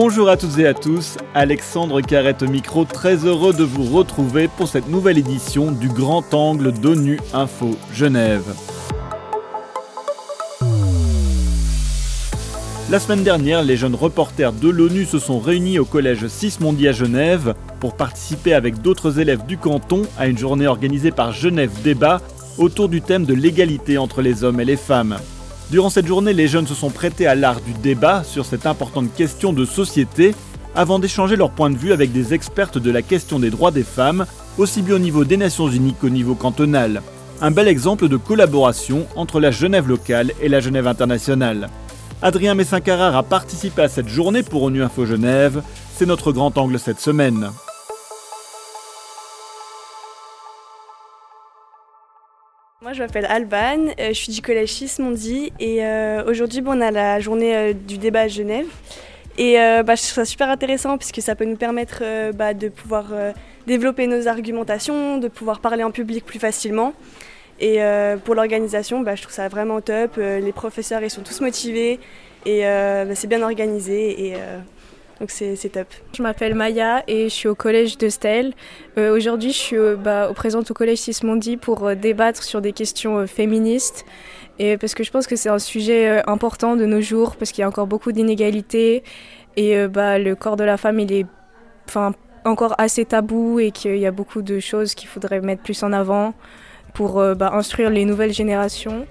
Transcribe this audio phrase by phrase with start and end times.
[0.00, 4.68] Bonjour à toutes et à tous, Alexandre Carrette micro, très heureux de vous retrouver pour
[4.68, 8.44] cette nouvelle édition du Grand Angle d'ONU Info Genève.
[12.88, 16.92] La semaine dernière, les jeunes reporters de l'ONU se sont réunis au collège Sismondi à
[16.92, 22.20] Genève pour participer avec d'autres élèves du canton à une journée organisée par Genève Débat
[22.56, 25.18] autour du thème de l'égalité entre les hommes et les femmes.
[25.70, 29.14] Durant cette journée, les jeunes se sont prêtés à l'art du débat sur cette importante
[29.14, 30.34] question de société
[30.74, 33.82] avant d'échanger leur point de vue avec des expertes de la question des droits des
[33.82, 34.24] femmes,
[34.56, 37.02] aussi bien au niveau des Nations Unies qu'au niveau cantonal.
[37.42, 41.68] Un bel exemple de collaboration entre la Genève locale et la Genève internationale.
[42.22, 45.62] Adrien Messin-Carrard a participé à cette journée pour ONU Info Genève.
[45.94, 47.50] C'est notre grand angle cette semaine.
[52.88, 56.80] Moi, je m'appelle Alban, euh, je suis du collège Sismondi et euh, aujourd'hui, bon, on
[56.80, 58.64] a la journée euh, du débat à Genève.
[59.36, 63.12] Et bah, je trouve ça super intéressant puisque ça peut nous permettre bah, de pouvoir
[63.66, 66.94] développer nos argumentations, de pouvoir parler en public plus facilement.
[67.60, 67.78] Et
[68.24, 70.16] pour l'organisation, bah, je trouve ça vraiment top.
[70.16, 72.00] les professeurs, ils sont tous motivés
[72.46, 74.28] et bah, c'est bien organisé.
[74.28, 74.34] Et,
[75.20, 75.88] donc c'est top.
[76.16, 78.52] Je m'appelle Maya et je suis au collège de Stel.
[78.96, 82.60] Euh, aujourd'hui, je suis euh, bah, au présent au collège Sismondi pour euh, débattre sur
[82.60, 84.04] des questions féministes.
[84.60, 87.62] Et parce que je pense que c'est un sujet important de nos jours, parce qu'il
[87.62, 89.04] y a encore beaucoup d'inégalités.
[89.56, 91.26] Et bah, le corps de la femme, il est
[92.44, 95.92] encore assez tabou et qu'il y a beaucoup de choses qu'il faudrait mettre plus en
[95.92, 96.34] avant
[96.92, 99.06] pour bah, instruire les nouvelles générations.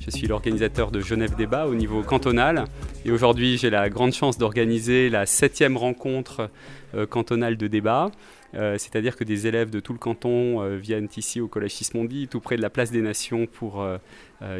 [0.00, 2.64] Je suis l'organisateur de Genève Débat au niveau cantonal.
[3.04, 6.50] Et aujourd'hui, j'ai la grande chance d'organiser la septième rencontre
[6.94, 8.10] euh, cantonale de débat.
[8.54, 12.28] Euh, c'est-à-dire que des élèves de tout le canton euh, viennent ici au Collège Sismondi,
[12.28, 13.86] tout près de la place des Nations, pour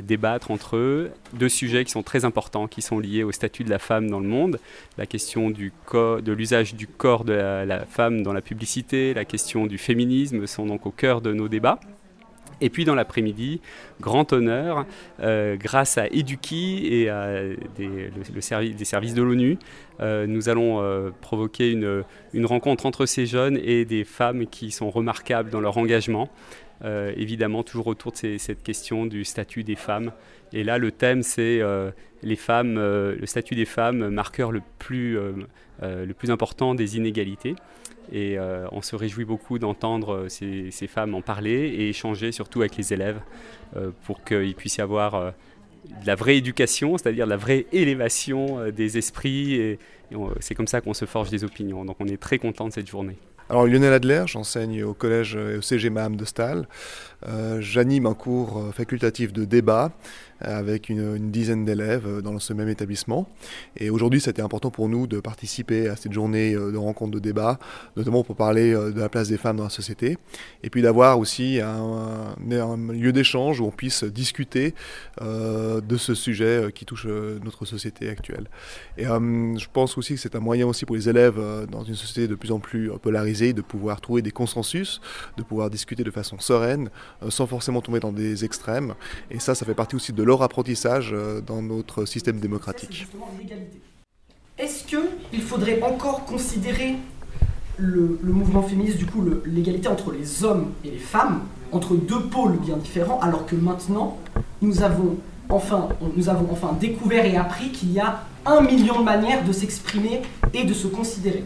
[0.02, 3.70] débattre entre eux deux sujets qui sont très importants, qui sont liés au statut de
[3.70, 4.60] la femme dans le monde,
[4.98, 9.78] la question de l'usage du corps de la femme dans la publicité, la question du
[9.78, 11.81] féminisme sont donc au cœur de nos débats.
[12.60, 13.60] Et puis dans l'après-midi,
[14.00, 14.87] grand honneur,
[15.21, 17.43] euh, grâce à Eduki et à
[17.76, 18.10] des,
[18.75, 19.59] des services de l'ONU,
[20.00, 22.04] euh, nous allons euh, provoquer une,
[22.34, 26.28] une, rencontre entre ces jeunes et des femmes qui sont remarquables dans leur engagement.
[27.16, 30.12] évidemment, toujours autour de cette question du statut des femmes.
[30.53, 31.60] Et là, le thème, c'est
[32.22, 35.19] les femmes, le statut des femmes, marqueur le plus,
[35.82, 37.54] le plus important des inégalités.
[38.12, 42.61] Et euh, on se réjouit beaucoup d'entendre euh, ces, femmes en parler et échanger surtout
[42.61, 43.21] avec les élèves
[43.77, 45.33] euh, pour qu'il puisse y avoir
[46.03, 49.55] de la vraie éducation, c'est-à-dire de la vraie élévation des esprits.
[49.55, 49.78] Et,
[50.41, 51.84] c'est comme ça qu'on se forge des opinions.
[51.84, 53.16] Donc on est très content de cette journée.
[53.49, 56.69] Alors Lionel Adler, j'enseigne au collège et au CG Maham de Stal.
[57.60, 59.93] J'anime un cours facultatif de débat
[60.41, 63.28] avec une, dizaine d'élèves euh, dans ce même établissement.
[63.77, 67.19] Et aujourd'hui, c'était important pour nous de participer à cette journée euh, de rencontre de
[67.19, 67.59] débat,
[67.97, 70.19] notamment pour parler euh, de la place des femmes dans la société,
[70.62, 72.34] et puis d'avoir aussi un,
[72.93, 74.75] lieu d'échange où on puisse discuter
[75.21, 78.49] de ce sujet qui touche notre société actuelle.
[78.97, 81.41] Et je pense aussi que c'est un moyen aussi pour les élèves
[81.71, 85.01] dans une société de plus en plus polarisée de pouvoir trouver des consensus,
[85.37, 86.91] de pouvoir discuter de façon sereine,
[87.28, 88.95] sans forcément tomber dans des extrêmes.
[89.31, 93.08] Et ça, ça fait partie aussi de leur apprentissage euh, dans notre système démocratique.
[94.58, 96.94] Est-ce qu'il faudrait encore considérer
[97.76, 101.42] le, mouvement féministe, du coup, l'égalité entre les hommes et les femmes,
[101.72, 104.18] entre deux pôles bien différents, alors que maintenant,
[104.62, 105.16] nous avons
[105.48, 109.52] enfin, nous avons enfin découvert et appris qu'il y a un million de manières de
[109.52, 110.22] s'exprimer
[110.54, 111.42] et de se considérer?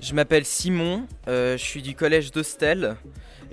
[0.00, 2.96] Je m'appelle Simon, euh, je suis du collège d'Hostel.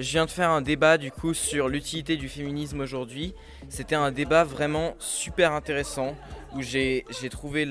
[0.01, 3.35] Je viens de faire un débat du coup sur l'utilité du féminisme aujourd'hui.
[3.69, 6.15] C'était un débat vraiment super intéressant
[6.55, 7.69] où j'ai trouvé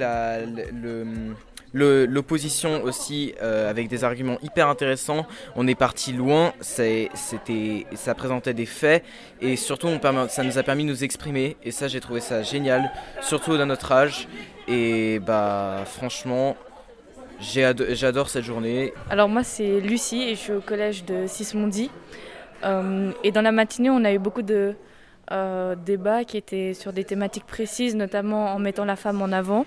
[1.74, 5.26] l'opposition aussi euh, avec des arguments hyper intéressants.
[5.56, 9.04] On est parti loin, ça présentait des faits
[9.40, 9.88] et surtout
[10.28, 12.92] ça nous a permis de nous exprimer et ça j'ai trouvé ça génial,
[13.22, 14.28] surtout dans notre âge.
[14.68, 16.56] Et bah franchement,
[17.40, 18.92] J'adore cette journée.
[19.08, 21.90] Alors moi c'est Lucie et je suis au collège de Sismondi.
[22.64, 24.74] Euh, et dans la matinée on a eu beaucoup de
[25.32, 29.64] euh, débats qui étaient sur des thématiques précises, notamment en mettant la femme en avant.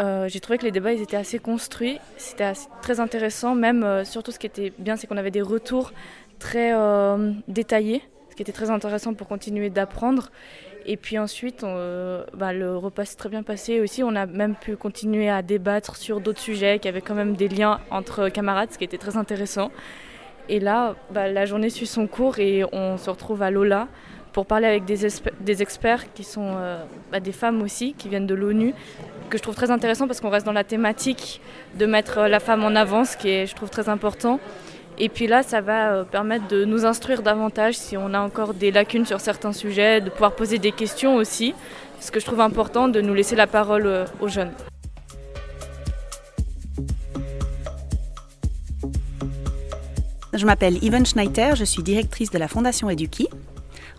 [0.00, 2.52] Euh, j'ai trouvé que les débats ils étaient assez construits, c'était
[2.82, 5.92] très intéressant, même surtout ce qui était bien c'est qu'on avait des retours
[6.38, 6.74] très
[7.46, 8.02] détaillés,
[8.36, 10.30] qui était très intéressant pour continuer d'apprendre.
[10.84, 11.64] Et puis ensuite,
[12.34, 14.04] bah, le repas s'est très bien passé aussi.
[14.04, 17.48] On a même pu continuer à débattre sur d'autres sujets qui avaient quand même des
[17.48, 19.72] liens entre camarades, ce qui était très intéressant.
[20.48, 23.88] Et là, bah, la journée suit son cours et on se retrouve à Lola
[24.32, 25.08] pour parler avec des,
[25.40, 28.74] des experts qui sont euh, bah, des femmes aussi, qui viennent de l'ONU,
[29.30, 31.40] que je trouve très intéressant parce qu'on reste dans la thématique
[31.74, 34.38] de mettre la femme en avant, ce qui est, je trouve, très important.
[34.98, 38.54] Et puis là, ça va euh, permettre de nous instruire davantage si on a encore
[38.54, 41.54] des lacunes sur certains sujets, de pouvoir poser des questions aussi,
[42.00, 44.52] ce que je trouve important de nous laisser la parole euh, aux jeunes.
[50.32, 53.28] Je m'appelle Yvonne Schneider, je suis directrice de la Fondation Eduki.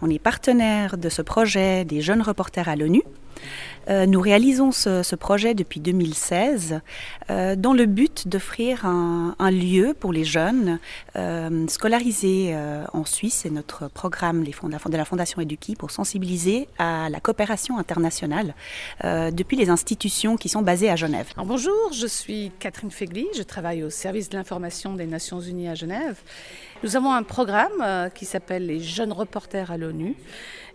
[0.02, 3.02] On est partenaire de ce projet des jeunes reporters à l'ONU.
[3.90, 6.82] Euh, nous réalisons ce, projet depuis 2016
[7.30, 10.80] euh, dans le but d'offrir un, lieu pour les jeunes
[11.16, 12.56] euh, scolarisés
[12.94, 13.42] en Suisse.
[13.44, 18.54] C'est notre programme de la Fondation Eduki pour sensibiliser à la coopération internationale
[19.04, 21.28] depuis les institutions qui sont basées à Genève.
[21.38, 25.76] bonjour, je suis Catherine Fegli, je travaille au service de l'information des Nations Unies à
[25.76, 26.18] Genève.
[26.84, 30.16] Nous avons un programme qui s'appelle les jeunes reporters à l'ONU.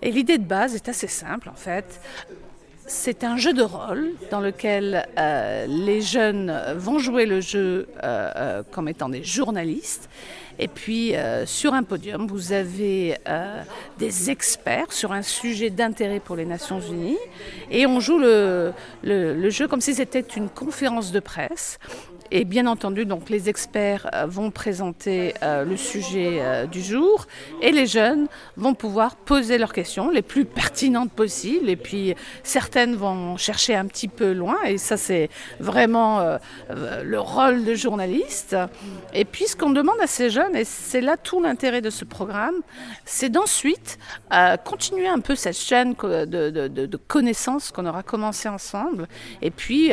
[0.01, 2.01] Et l'idée de base est assez simple en fait.
[2.87, 8.31] C'est un jeu de rôle dans lequel euh, les jeunes vont jouer le jeu euh,
[8.37, 10.09] euh, comme étant des journalistes.
[10.59, 11.15] Et puis
[11.47, 13.17] sur un podium, vous avez
[13.99, 17.19] des experts sur un sujet d'intérêt pour les Nations Unies.
[17.71, 21.79] Et on joue le, le jeu comme si c'était une conférence de presse
[22.35, 27.27] et bien entendu, donc, les experts euh, vont présenter euh, le sujet euh, du jour
[27.61, 28.27] et les jeunes
[28.57, 31.69] vont pouvoir poser leurs questions les plus pertinentes possibles.
[31.69, 35.29] Et puis certaines vont chercher un petit peu loin et ça c'est
[35.61, 36.39] vraiment
[36.71, 38.57] le rôle de journaliste.
[39.13, 42.05] Et puis ce qu'on demande à ces jeunes, et c'est là tout l'intérêt de ce
[42.05, 42.63] programme,
[43.05, 43.99] c'est d'ensuite
[44.65, 49.07] continuer un peu cette chaîne de, de, connaissances qu'on aura commencé ensemble.
[49.43, 49.91] Et puis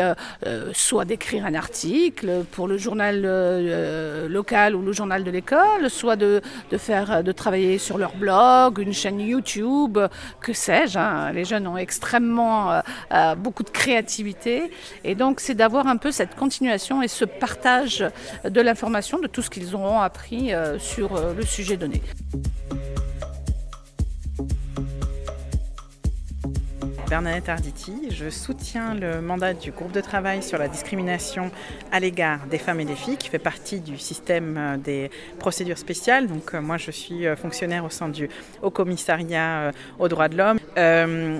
[0.73, 6.15] soit d'écrire un article, pour le journal euh, local ou le journal de l'école, soit
[6.15, 6.41] de,
[6.77, 9.97] faire, de travailler sur leur blog, une chaîne YouTube,
[10.41, 10.97] que sais-je.
[10.97, 11.31] Hein.
[11.31, 12.81] Les jeunes ont extrêmement euh,
[13.13, 14.71] euh, beaucoup de créativité.
[15.03, 18.05] Et donc, c'est d'avoir un peu cette continuation et ce partage
[18.43, 22.01] de l'information, de tout ce qu'ils auront appris sur le sujet donné.
[27.09, 28.09] Bernadette Arditi.
[28.11, 31.49] Je soutiens le mandat du groupe de travail sur la discrimination
[31.91, 35.09] à l'égard des femmes et des filles, qui fait partie du système euh, des
[35.39, 36.27] procédures spéciales.
[36.27, 38.29] Donc, euh, moi, je suis euh, fonctionnaire au sein du
[38.61, 40.59] Haut Commissariat aux droits de l'homme.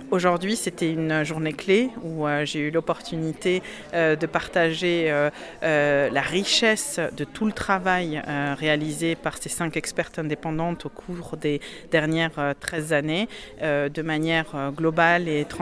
[0.10, 3.62] Aujourd'hui, c'était une journée clé où j'ai eu l'opportunité
[3.94, 5.14] de partager
[5.62, 8.22] la richesse de tout le travail
[8.58, 11.62] réalisé par ces cinq expertes indépendantes au cours des
[11.92, 13.30] dernières 13 années
[13.62, 15.59] de manière globale et transversale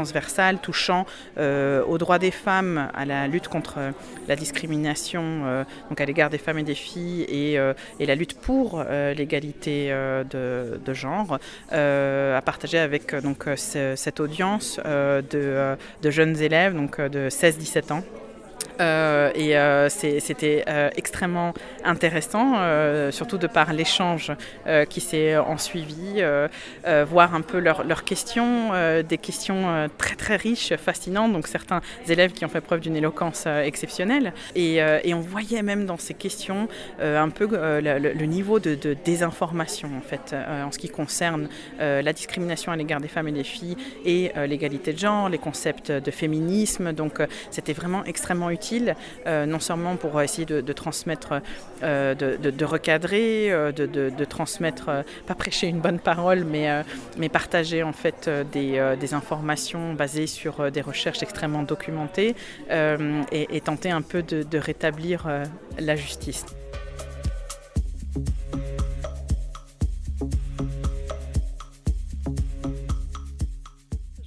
[0.62, 1.06] touchant
[1.38, 3.80] euh, aux droits des femmes, à la lutte contre
[4.28, 8.40] la discrimination euh, donc à l'égard des femmes et des filles et, euh, la lutte
[8.40, 8.82] pour
[9.18, 11.40] l'égalité de, genre,
[11.72, 13.14] à partager avec
[13.56, 18.04] cette audience de, de jeunes élèves donc, de 16-17 ans.
[18.80, 21.54] Euh, et euh, c'était euh, extrêmement
[21.84, 22.56] intéressant,
[23.12, 24.32] surtout de par l'échange
[24.90, 26.22] qui s'est en suivi,
[27.10, 28.72] voir un peu leurs questions,
[29.08, 31.34] des questions très très riches, fascinantes.
[31.34, 34.34] Donc certains élèves qui ont fait preuve d'une éloquence exceptionnelle.
[34.56, 34.82] Et,
[35.14, 36.68] on voyait même dans ces questions
[37.00, 42.72] un peu le, niveau de, de, désinformation en fait, en ce qui concerne la discrimination
[42.72, 46.94] à l'égard des femmes et des filles et l'égalité de genre, les concepts de féminisme.
[46.94, 48.67] Donc c'était vraiment extrêmement utile
[49.26, 51.42] euh, non seulement pour essayer de, transmettre,
[51.84, 58.30] euh, de, recadrer, euh, de, transmettre, pas prêcher une bonne parole, mais, partager en fait
[58.52, 62.36] des, informations basées sur des recherches extrêmement documentées
[62.70, 65.28] et, tenter un peu de rétablir
[65.80, 66.46] la justice.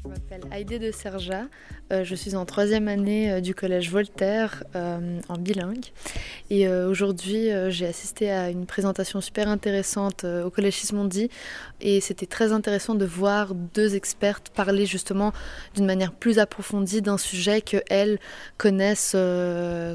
[0.02, 1.44] Je m'appelle Heidi de Serja.
[1.92, 5.86] Euh, je suis en troisième année euh, du collège Voltaire euh, en bilingue.
[6.50, 11.30] Et aujourd'hui, j'ai assisté à une présentation super intéressante au collège Sismondi.
[11.80, 15.32] Et c'était très intéressant de voir deux expertes parler justement
[15.76, 18.18] d'une manière plus approfondie d'un sujet qu'elles
[18.58, 19.16] connaissent,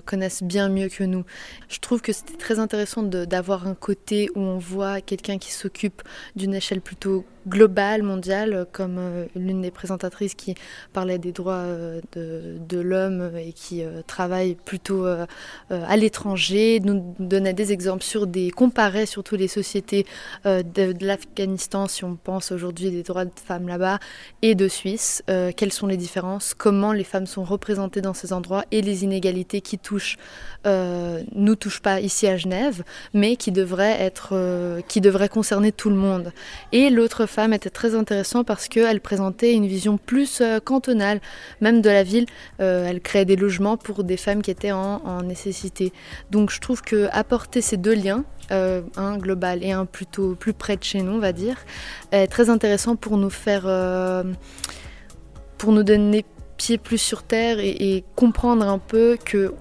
[0.06, 1.26] connaissent bien mieux que nous.
[1.68, 6.04] Je trouve que c'était très intéressant d'avoir un côté où on voit quelqu'un qui s'occupe
[6.38, 10.56] d'une échelle plutôt globale, mondiale, comme l'une des présentatrices qui
[10.94, 11.66] parlait des droits
[12.14, 19.06] de, l'homme et qui travaille plutôt à l'étranger, nous donnait des exemples sur des, comparait
[19.06, 20.06] surtout les sociétés
[20.46, 24.00] de, l'Afghanistan, si on pense aujourd'hui des droits de femmes là-bas,
[24.42, 25.24] et de Suisse,
[25.56, 28.66] quelles sont les différences, comment les femmes sont représentées dans ces endroits?
[28.72, 30.18] Et les inégalités qui touchent,
[30.66, 36.32] nous touchent pas ici à Genève, mais qui devraient être, qui concerner tout le monde.
[36.72, 41.22] Et l'autre femme était très intéressante parce qu'elle présentait une vision plus euh, cantonale,
[41.62, 42.26] même de la ville.
[42.60, 45.94] Euh, elle créait des logements pour des femmes qui étaient en, nécessité.
[46.32, 50.54] Donc je trouve que apporter ces deux liens, euh, un global et un plutôt plus
[50.54, 51.58] près de chez nous, on va dire,
[52.12, 53.64] est très intéressant pour nous faire,
[55.58, 56.26] pour nous donner
[56.58, 59.54] pied plus sur terre et comprendre un peu que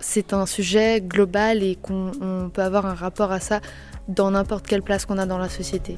[0.00, 3.60] c'est un sujet global et qu'on peut avoir un rapport à ça
[4.08, 5.96] dans n'importe quelle place qu'on a dans la société.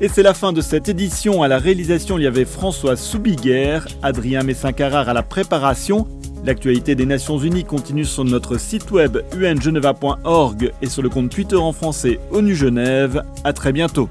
[0.00, 1.42] Et c'est la fin de cette édition.
[1.42, 6.06] À la réalisation, il y avait François Soubiguerre, Adrien Messin-Carrard à la préparation.
[6.44, 11.56] L'actualité des Nations Unies continue sur notre site web ungeneva.org et sur le compte Twitter
[11.56, 13.22] en français ONU Genève.
[13.42, 14.10] À très bientôt.